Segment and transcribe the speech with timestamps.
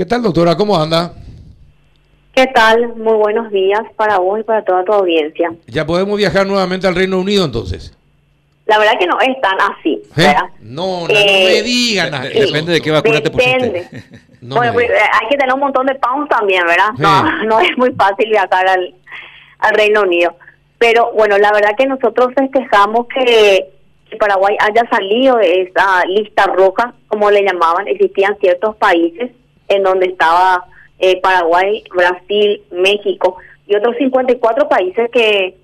[0.00, 0.54] ¿Qué tal, doctora?
[0.56, 1.12] ¿Cómo anda?
[2.32, 2.94] ¿Qué tal?
[2.94, 5.52] Muy buenos días para vos y para toda tu audiencia.
[5.66, 7.92] ¿Ya podemos viajar nuevamente al Reino Unido entonces?
[8.66, 10.00] La verdad que no es tan así.
[10.16, 10.34] ¿Eh?
[10.60, 12.14] No, no, Eh, me digan.
[12.14, 12.28] así.
[12.32, 13.88] de- depende de qué vacuna te Depende.
[13.90, 14.04] pusiste.
[14.40, 15.02] No bueno, pues, digan.
[15.02, 16.90] eh, hay que tener un montón de pounds también, ¿verdad?
[16.94, 17.02] Sí.
[17.02, 18.94] No, no es muy fácil viajar al,
[19.58, 20.32] al Reino Unido.
[20.78, 23.66] Pero bueno, la verdad que nosotros festejamos que,
[24.08, 27.88] que Paraguay haya salido de esa lista roja, como le llamaban.
[27.88, 29.32] Existían ciertos países
[29.68, 30.64] en donde estaba
[30.98, 35.54] eh, Paraguay, Brasil, México y otros 54 países que,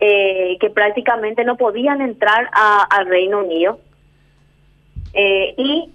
[0.00, 3.78] eh, que prácticamente no podían entrar a- al Reino Unido.
[5.12, 5.90] Eh, y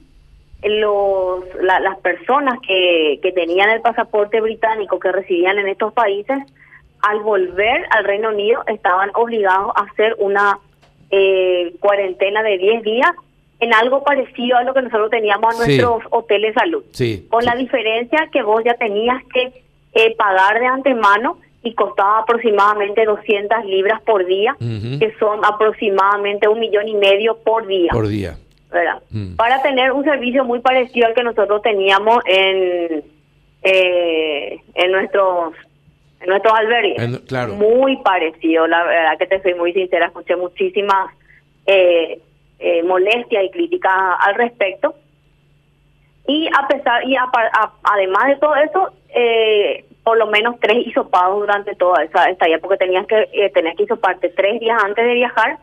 [0.64, 6.38] los la- las personas que, que tenían el pasaporte británico que residían en estos países
[7.02, 10.60] al volver al Reino Unido estaban obligados a hacer una
[11.12, 13.12] eh, cuarentena de 10 días
[13.60, 15.78] en algo parecido a lo que nosotros teníamos en Sí.
[15.82, 17.28] nuestros hoteles salud Sí.
[17.30, 19.52] con la diferencia que vos ya tenías que
[19.94, 26.60] eh, pagar de antemano y costaba aproximadamente 200 libras por día que son aproximadamente un
[26.60, 28.38] millón y medio por día Por día.
[28.72, 29.02] ¿verdad?
[29.10, 29.36] Mm.
[29.36, 33.04] Para tener un servicio muy parecido al que nosotros teníamos en
[33.64, 35.54] eh, en nuestros
[36.22, 37.02] en nuestros albergues.
[37.02, 37.54] En- claro.
[37.56, 41.12] Muy parecido, la verdad que te soy muy sincera, escuché muchísimas
[41.66, 42.20] eh,
[42.60, 44.96] eh, molestias y críticas al respecto.
[46.28, 50.86] Y a pesar y apa- a- además de todo eso, eh, por lo menos tres
[50.88, 55.06] hisopados durante toda esa estadía, porque tenías que eh, tenías que hisoparte tres días antes
[55.06, 55.58] de viajar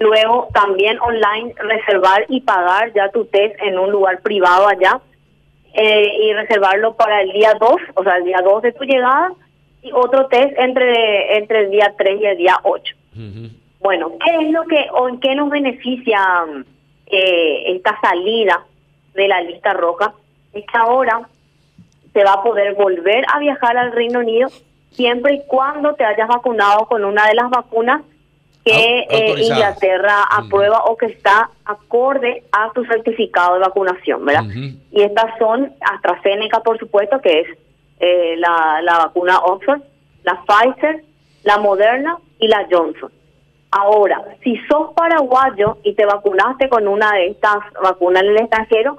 [0.00, 5.00] Luego también online reservar y pagar ya tu test en un lugar privado allá
[5.72, 9.30] eh, y reservarlo para el día 2, o sea, el día 2 de tu llegada
[9.82, 12.94] y otro test entre, entre el día 3 y el día 8.
[13.14, 13.48] Ujú.
[13.84, 16.18] Bueno, ¿qué es lo que o en qué nos beneficia
[17.06, 18.64] eh, esta salida
[19.12, 20.14] de la lista roja?
[20.54, 21.28] Es que ahora
[22.14, 24.48] se va a poder volver a viajar al Reino Unido
[24.90, 28.00] siempre y cuando te hayas vacunado con una de las vacunas
[28.64, 29.34] que eh.
[29.36, 34.44] Inglaterra aprueba o que está acorde a tu certificado de vacunación, ¿verdad?
[34.92, 37.48] Y estas son AstraZeneca, por supuesto, que es
[38.00, 39.82] eh, la, la vacuna Oxford,
[40.22, 41.04] la Pfizer,
[41.42, 43.12] la Moderna y la Johnson.
[43.76, 48.98] Ahora, si sos paraguayo y te vacunaste con una de estas vacunas en el extranjero,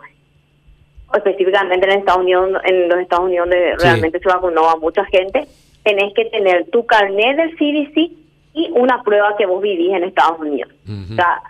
[1.14, 3.86] específicamente en Estados Unidos, en los Estados Unidos donde Sí.
[3.86, 5.48] realmente se vacunó a mucha gente,
[5.84, 8.12] tenés que tener tu carnet del CDC
[8.54, 10.72] y una prueba que vos vivís en Estados Unidos.
[11.12, 11.42] O sea,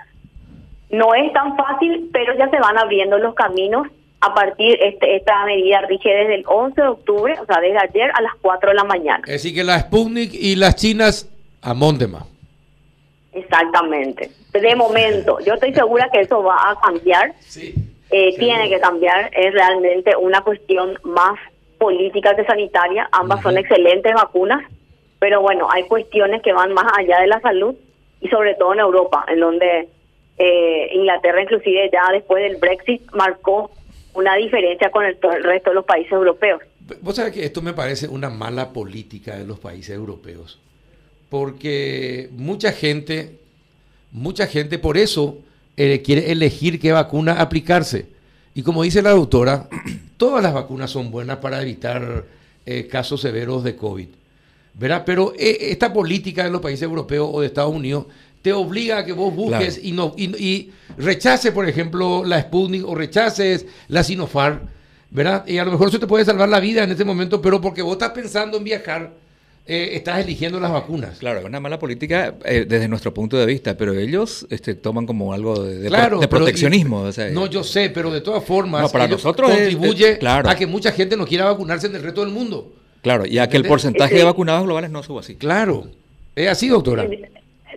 [0.91, 3.87] no es tan fácil, pero ya se van abriendo los caminos
[4.21, 8.11] a partir este esta medida rige desde el 11 de octubre, o sea, desde ayer
[8.13, 9.23] a las 4 de la mañana.
[9.25, 11.29] Es decir, que la Sputnik y las chinas
[11.61, 12.25] a Montema.
[13.35, 14.31] Exactamente.
[14.51, 17.33] De momento, yo estoy segura que eso va a cambiar.
[17.41, 17.75] Sí.
[18.11, 21.37] eh, tiene que cambiar, es realmente una cuestión más
[21.77, 24.63] política que sanitaria, ambas son excelentes vacunas,
[25.19, 27.75] pero bueno, hay cuestiones que van más allá de la salud
[28.21, 29.89] y sobre todo en Europa, en donde
[30.37, 33.71] eh, Inglaterra inclusive ya después del Brexit marcó
[34.13, 36.61] una diferencia con el, el resto de los países europeos.
[37.01, 40.61] Vos sabés que esto me parece una mala política de los países europeos.
[41.35, 43.39] Porque mucha gente,
[44.13, 45.39] mucha gente por eso
[45.75, 48.05] eh, quiere elegir qué vacuna aplicarse.
[48.53, 49.67] Y como dice la doctora,
[50.17, 52.23] todas las vacunas son buenas para evitar
[52.65, 54.07] eh, casos severos de COVID.
[54.75, 55.03] ¿Verdad?
[55.05, 58.05] Pero eh, esta política de los países europeos o de Estados Unidos
[58.41, 59.87] te obliga a que vos busques Claro.
[59.89, 64.61] y, no, y, y rechaces, por ejemplo, la Sputnik o rechaces la Sinopharm,
[65.11, 65.45] ¿verdad?
[65.45, 67.81] Y a lo mejor eso te puede salvar la vida en este momento, pero porque
[67.81, 69.24] vos estás pensando en viajar,
[69.67, 71.17] eh, estás eligiendo las vacunas.
[71.19, 75.05] Claro, es una mala política eh, desde nuestro punto de vista, pero ellos este, toman
[75.05, 77.01] como algo de, de pro- proteccionismo.
[77.01, 80.49] o sea, no, yo sé, pero de todas formas, No, para nosotros contribuye es- claro.
[80.49, 82.73] a que mucha gente no quiera vacunarse en el resto del mundo.
[83.01, 85.35] Claro, y a que el porcentaje de vacunados globales no suba así.
[85.35, 85.85] Claro.
[86.35, 87.05] Es así, doctora.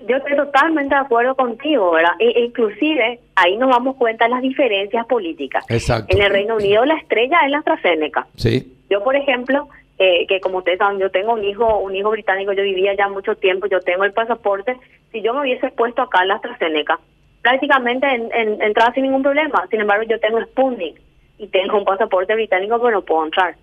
[0.08, 2.12] Yo estoy totalmente de acuerdo contigo, ¿verdad?
[2.18, 5.64] E- inclusive ahí nos damos cuenta de las diferencias políticas.
[5.68, 6.16] Exacto.
[6.16, 8.26] En el Reino Unido la estrella es la AstraZeneca.
[8.36, 8.72] Sí.
[8.90, 9.68] Yo, por ejemplo,
[9.98, 13.08] eh, que como ustedes saben, yo tengo un hijo, un hijo británico, yo vivía ya
[13.08, 14.76] mucho tiempo, yo tengo el pasaporte.
[15.12, 16.98] Si yo me hubiese puesto acá en la AstraZeneca,
[17.42, 19.66] prácticamente en, en- entraba sin ningún problema.
[19.70, 21.00] Sin embargo, yo tengo Sputnik
[21.38, 23.54] y tengo un pasaporte británico, pero no puedo entrar.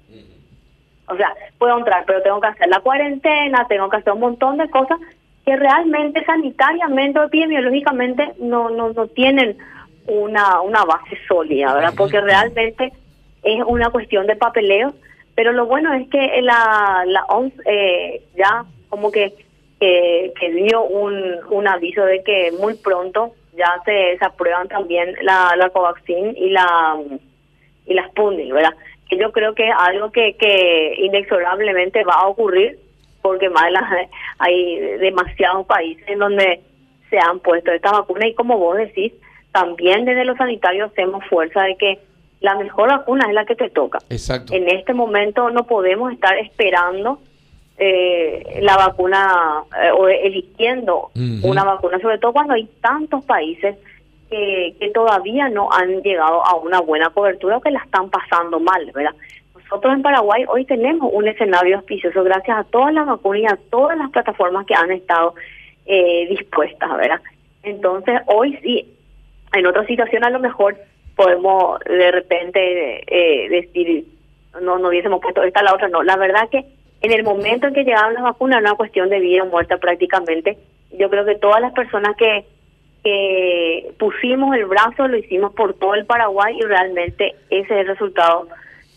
[1.08, 4.58] O sea, puedo entrar, pero tengo que hacer la cuarentena, tengo que hacer un montón
[4.58, 4.98] de cosas
[5.46, 9.56] que realmente sanitariamente o epidemiológicamente no, no, no tienen
[10.08, 11.94] una, una base sólida, ¿verdad?
[11.96, 12.92] Porque realmente
[13.44, 14.94] es una cuestión de papeleo,
[15.36, 19.34] pero lo bueno es que la, la OMS eh, ya como que,
[19.80, 25.16] que, que dio un, un aviso de que muy pronto ya se, se aprueban también
[25.22, 26.98] la, la Covaxin y la
[27.86, 28.74] y la Sputnik, ¿verdad?
[29.10, 32.80] que yo creo que es algo que, que inexorablemente va a ocurrir
[33.22, 33.66] porque más
[34.40, 36.62] hay demasiados países en donde
[37.10, 39.14] se han puesto esta vacuna y como vos decís,
[39.52, 42.00] también desde los sanitarios hacemos fuerza de que
[42.46, 43.98] la mejor vacuna es la que te toca.
[44.08, 44.54] Exacto.
[44.54, 47.18] En este momento no podemos estar esperando
[47.76, 51.10] eh, la vacuna eh, o eligiendo
[51.42, 53.76] una vacuna, sobre todo cuando hay tantos países
[54.30, 58.60] que, que todavía no han llegado a una buena cobertura o que la están pasando
[58.60, 59.16] mal, ¿verdad?
[59.56, 63.58] Nosotros en Paraguay hoy tenemos un escenario auspicioso gracias a todas las vacunas y a
[63.72, 65.34] todas las plataformas que han estado
[65.88, 67.22] eh, dispuestas, ¿verdad?
[67.64, 68.94] Entonces, hoy sí,
[69.52, 70.78] en otra situación a lo mejor
[71.16, 74.06] podemos de repente eh, decir,
[74.62, 76.04] no, no hubiésemos puesto esta la otra, no.
[76.04, 76.66] La verdad que
[77.02, 79.78] en el momento en que llegaron las vacunas era una cuestión de vida o muerte
[79.78, 80.58] prácticamente.
[80.98, 82.46] Yo creo que todas las personas que,
[83.04, 87.88] que pusimos el brazo lo hicimos por todo el Paraguay y realmente ese es el
[87.88, 88.48] resultado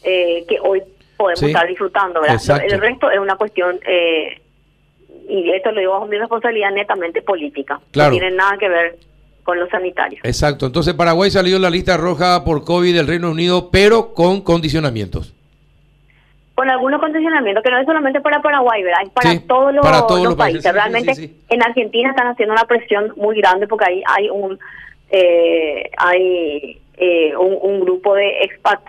[0.04, 0.82] eh, que hoy
[1.16, 2.20] podemos estar disfrutando.
[2.20, 2.64] ¿verdad?
[2.64, 4.40] El resto es una cuestión, eh,
[5.28, 7.80] y esto lo digo bajo mi responsabilidad, netamente política.
[7.94, 8.96] No tiene nada que ver
[9.48, 10.20] con los sanitarios.
[10.24, 10.66] Exacto.
[10.66, 15.32] Entonces Paraguay salió en la lista roja por COVID del Reino Unido, pero con condicionamientos.
[16.54, 19.00] Con algunos condicionamientos, que no es solamente para Paraguay, ¿verdad?
[19.04, 20.70] Es para, todos, los, países.
[20.70, 24.58] Realmente en Argentina están haciendo una presión muy grande porque ahí hay un...
[25.10, 28.82] Eh, hay eh, un, grupo de expats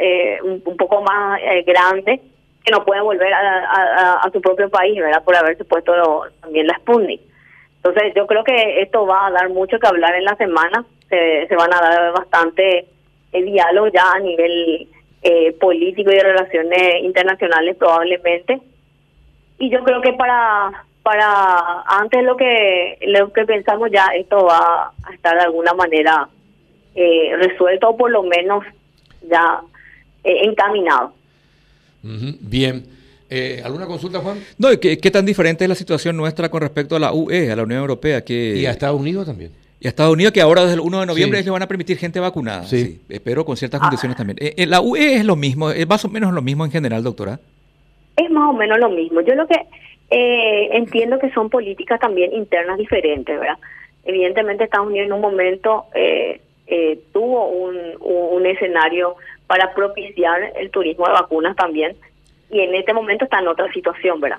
[0.00, 2.20] eh, un, poco más eh, grande
[2.64, 5.92] que no pueden volver a, su propio país verdad por haberse puesto
[6.42, 7.20] también la Sputnik.
[7.86, 11.46] Entonces yo creo que esto va a dar mucho que hablar en la semana, se,
[11.54, 12.86] van a dar bastante
[13.32, 14.88] diálogo ya a nivel
[15.60, 18.60] político y de relaciones internacionales probablemente.
[19.58, 24.92] Y yo creo que para para antes lo que lo que pensamos ya esto va
[25.04, 26.28] a estar de alguna manera
[26.96, 28.64] eh, resuelto o por lo menos
[29.22, 29.60] ya
[30.24, 31.12] eh, encaminado.
[32.02, 32.95] Bien.
[33.28, 34.38] Eh, ¿Alguna consulta, Juan?
[34.58, 37.56] No, ¿qué, ¿qué, tan diferente es la situación nuestra con respecto a la UE, a
[37.56, 38.24] la Unión Europea?
[38.24, 38.56] Que...
[38.56, 39.50] Y a Estados Unidos también.
[39.80, 41.98] Y a Estados Unidos, que ahora desde el 1 de noviembre ellos van a permitir
[41.98, 42.64] gente vacunada.
[42.64, 43.00] Sí.
[43.24, 44.24] pero con ciertas condiciones ah.
[44.24, 44.70] también.
[44.70, 45.70] ¿La UE es lo mismo?
[45.70, 47.40] ¿Es más o menos lo mismo en general, doctora?
[48.16, 49.20] Es más o menos lo mismo.
[49.20, 49.56] Yo lo que
[50.08, 53.58] entiendo que son políticas también internas diferentes, ¿verdad?
[54.06, 59.16] Evidentemente Estados Unidos en un momento eh, eh, tuvo un, un, escenario
[59.48, 61.96] para propiciar el turismo de vacunas también
[62.50, 64.38] y en este momento está en otra situación, ¿verdad?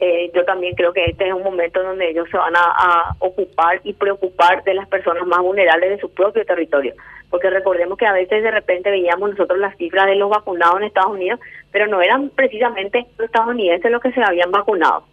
[0.00, 3.80] Eh, yo también creo que este es un momento donde ellos se van a, ocupar
[3.84, 6.94] y preocupar de las personas más vulnerables de su propio territorio,
[7.30, 10.84] porque recordemos que a veces de repente veíamos nosotros las cifras de los vacunados en
[10.84, 11.40] Estados Unidos,
[11.70, 15.04] pero no eran precisamente los estadounidenses los que se habían vacunado.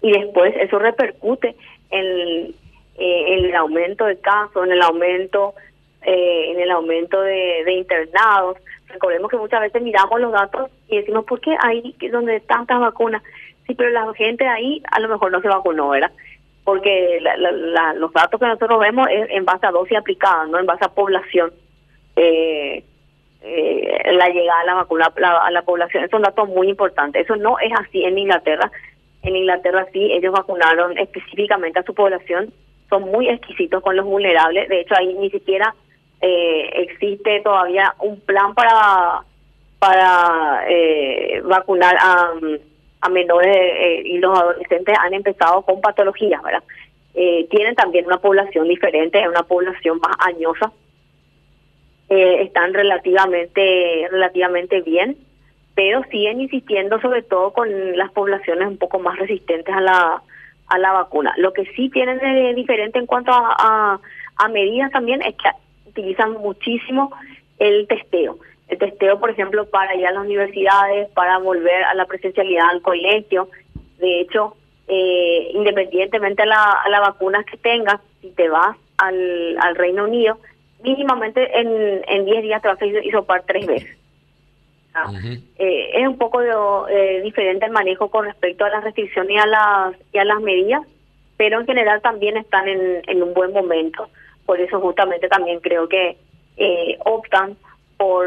[0.00, 1.54] Y después eso repercute
[1.90, 2.54] en
[2.96, 5.54] eh, el aumento de casos, en el aumento
[6.04, 8.56] eh, en el aumento de, internados.
[8.92, 13.22] Recordemos que muchas veces miramos los datos y decimos, ¿por qué ahí donde tantas vacunas?
[13.66, 16.12] Sí, pero la gente ahí a lo mejor no se vacunó, ¿verdad?
[16.64, 17.20] Porque
[17.96, 20.88] los datos que nosotros vemos es en base a dosis aplicadas, no en base a
[20.88, 21.52] población.
[22.16, 22.84] Eh,
[23.44, 26.04] eh, la llegada a la vacuna a la población.
[26.04, 27.20] Es un dato muy importante.
[27.20, 28.70] Eso no es así en Inglaterra.
[29.22, 32.52] En Inglaterra sí, ellos vacunaron específicamente a su población
[32.92, 34.68] son muy exquisitos con los vulnerables.
[34.68, 35.74] De hecho, ahí ni siquiera
[36.22, 39.24] eh, existe todavía un plan para
[39.78, 42.30] para eh, vacunar a,
[43.00, 46.62] a menores eh, y los adolescentes han empezado con patologías, ¿verdad?
[47.50, 50.72] tienen también una población diferente, es una población más añosa.
[52.08, 55.18] están relativamente relativamente bien,
[55.74, 60.22] pero siguen insistiendo sobre todo con las poblaciones un poco más resistentes a la
[60.72, 61.34] a la vacuna.
[61.36, 64.00] Lo que sí tienen de diferente en cuanto a,
[64.36, 65.50] a, medidas también es que
[65.92, 67.12] utilizan muchísimo
[67.58, 68.38] el testeo.
[68.68, 72.82] El testeo, por ejemplo, para ir a las universidades, para volver a la presencialidad al
[72.82, 73.48] colegio.
[73.98, 74.56] De hecho,
[74.88, 80.04] eh, independientemente a la, a la vacuna que tengas, si te vas al, al Reino
[80.04, 80.38] Unido,
[80.82, 83.98] mínimamente en, en 10 días te vas a isopar tres veces.
[85.58, 86.42] Eh, es un poco
[86.88, 90.40] eh, diferente el manejo con respecto a las restricciones y a las, y a las
[90.40, 90.82] medidas,
[91.36, 94.08] pero en general también están en, en un buen momento.
[94.46, 96.16] Por eso justamente también creo que
[96.56, 97.56] eh, optan
[97.96, 98.26] por,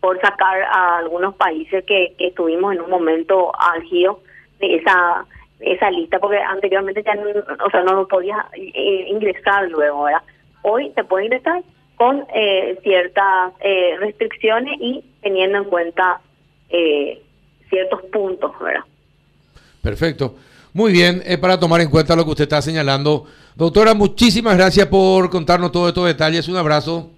[0.00, 4.20] por sacar a algunos países que, que estuvimos en un momento álgido
[4.58, 5.26] de esa
[5.62, 7.22] esa lista, porque anteriormente ya no,
[7.64, 10.22] o sea, no podías ingresar luego, ¿verdad?
[10.62, 11.62] Hoy te puede ingresar
[11.96, 16.20] con eh, ciertas eh, restricciones y teniendo en cuenta
[16.68, 17.22] eh,
[17.68, 18.84] ciertos puntos, ¿verdad?
[19.82, 20.34] Perfecto.
[20.74, 23.26] Muy bien, es para tomar en cuenta lo que usted está señalando.
[23.54, 26.48] Doctora, muchísimas gracias por contarnos todos estos detalles.
[26.48, 27.10] Un abrazo.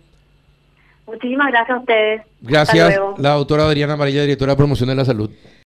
[1.07, 2.23] Muchísimas gracias a ustedes.
[2.41, 5.31] Gracias, la doctora Adriana Amarilla, directora de promoción de la salud.